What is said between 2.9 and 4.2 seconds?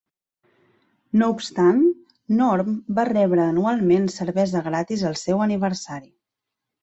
va rebre anualment